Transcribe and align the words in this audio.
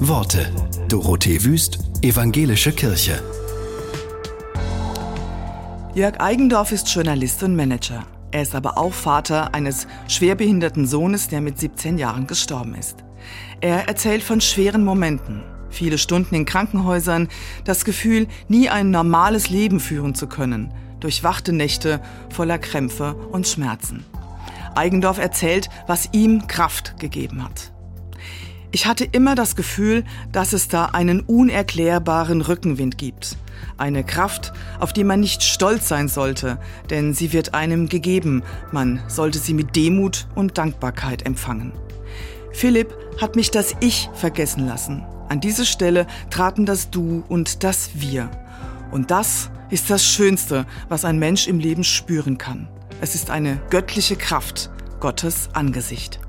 Worte. 0.00 0.46
Dorothee 0.88 1.42
Wüst, 1.42 1.80
Evangelische 2.02 2.70
Kirche. 2.70 3.20
Jörg 5.92 6.20
Eigendorf 6.20 6.70
ist 6.70 6.88
Journalist 6.94 7.42
und 7.42 7.56
Manager. 7.56 8.06
Er 8.30 8.42
ist 8.42 8.54
aber 8.54 8.78
auch 8.78 8.92
Vater 8.92 9.54
eines 9.54 9.88
schwerbehinderten 10.06 10.86
Sohnes, 10.86 11.26
der 11.26 11.40
mit 11.40 11.58
17 11.58 11.98
Jahren 11.98 12.28
gestorben 12.28 12.76
ist. 12.76 13.02
Er 13.60 13.88
erzählt 13.88 14.22
von 14.22 14.40
schweren 14.40 14.84
Momenten, 14.84 15.42
viele 15.68 15.98
Stunden 15.98 16.36
in 16.36 16.44
Krankenhäusern, 16.44 17.26
das 17.64 17.84
Gefühl, 17.84 18.28
nie 18.46 18.68
ein 18.68 18.92
normales 18.92 19.50
Leben 19.50 19.80
führen 19.80 20.14
zu 20.14 20.28
können, 20.28 20.72
durchwachte 21.00 21.52
Nächte 21.52 22.00
voller 22.30 22.58
Krämpfe 22.58 23.14
und 23.32 23.48
Schmerzen. 23.48 24.04
Eigendorf 24.76 25.18
erzählt, 25.18 25.68
was 25.88 26.08
ihm 26.12 26.46
Kraft 26.46 27.00
gegeben 27.00 27.42
hat. 27.42 27.72
Ich 28.70 28.86
hatte 28.86 29.04
immer 29.04 29.34
das 29.34 29.56
Gefühl, 29.56 30.04
dass 30.30 30.52
es 30.52 30.68
da 30.68 30.86
einen 30.86 31.20
unerklärbaren 31.20 32.42
Rückenwind 32.42 32.98
gibt. 32.98 33.36
Eine 33.78 34.04
Kraft, 34.04 34.52
auf 34.78 34.92
die 34.92 35.04
man 35.04 35.20
nicht 35.20 35.42
stolz 35.42 35.88
sein 35.88 36.08
sollte, 36.08 36.58
denn 36.90 37.14
sie 37.14 37.32
wird 37.32 37.54
einem 37.54 37.88
gegeben. 37.88 38.42
Man 38.70 39.00
sollte 39.08 39.38
sie 39.38 39.54
mit 39.54 39.74
Demut 39.74 40.26
und 40.34 40.58
Dankbarkeit 40.58 41.24
empfangen. 41.24 41.72
Philipp 42.52 42.94
hat 43.20 43.36
mich 43.36 43.50
das 43.50 43.74
Ich 43.80 44.10
vergessen 44.14 44.66
lassen. 44.66 45.04
An 45.28 45.40
diese 45.40 45.64
Stelle 45.64 46.06
traten 46.28 46.66
das 46.66 46.90
Du 46.90 47.24
und 47.28 47.64
das 47.64 47.90
Wir. 47.94 48.30
Und 48.90 49.10
das 49.10 49.50
ist 49.70 49.90
das 49.90 50.04
Schönste, 50.04 50.66
was 50.88 51.04
ein 51.04 51.18
Mensch 51.18 51.46
im 51.46 51.58
Leben 51.58 51.84
spüren 51.84 52.36
kann. 52.36 52.68
Es 53.00 53.14
ist 53.14 53.30
eine 53.30 53.60
göttliche 53.70 54.16
Kraft, 54.16 54.70
Gottes 55.00 55.50
Angesicht. 55.52 56.20